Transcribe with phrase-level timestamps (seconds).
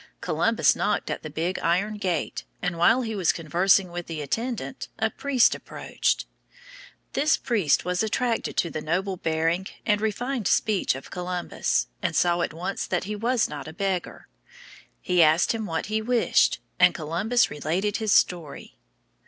[0.19, 4.87] Columbus knocked at the big iron gate, and while he was conversing with the attendant
[4.97, 6.25] a priest approached.
[7.13, 12.41] This priest was attracted by the noble bearing and refined speech of Columbus, and saw
[12.41, 14.27] at once that he was not a beggar.
[15.01, 18.79] He asked him what he wished, and Columbus related his story.